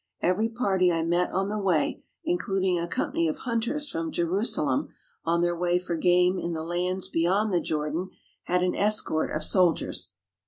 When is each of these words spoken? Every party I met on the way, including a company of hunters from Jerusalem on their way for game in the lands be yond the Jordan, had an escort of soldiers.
Every 0.23 0.49
party 0.49 0.91
I 0.91 1.03
met 1.03 1.31
on 1.31 1.49
the 1.49 1.59
way, 1.59 2.01
including 2.25 2.79
a 2.79 2.87
company 2.87 3.27
of 3.27 3.37
hunters 3.37 3.87
from 3.87 4.11
Jerusalem 4.11 4.89
on 5.25 5.41
their 5.43 5.55
way 5.55 5.77
for 5.77 5.95
game 5.95 6.39
in 6.39 6.53
the 6.53 6.63
lands 6.63 7.07
be 7.07 7.21
yond 7.21 7.53
the 7.53 7.61
Jordan, 7.61 8.09
had 8.45 8.63
an 8.63 8.73
escort 8.73 9.29
of 9.31 9.43
soldiers. 9.43 10.15